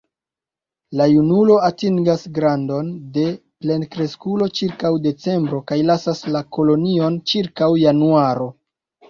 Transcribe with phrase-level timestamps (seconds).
[0.99, 3.25] La junulo atingas grandon de
[3.65, 8.51] plenkreskulo ĉirkaŭ decembro kaj lasas la kolonion ĉirkaŭ januaro.